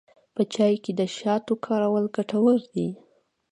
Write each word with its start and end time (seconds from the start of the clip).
په 0.35 0.41
چای 0.53 0.73
کې 0.83 0.91
د 0.99 1.01
شاتو 1.17 1.53
کارول 1.65 2.05
ګټور 2.15 2.59
دي. 2.75 2.89